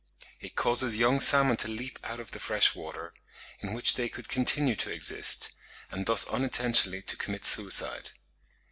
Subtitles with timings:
[0.39, 3.13] It causes young salmon to leap out of the fresh water,
[3.59, 5.51] in which they could continue to exist,
[5.91, 8.09] and thus unintentionally to commit suicide.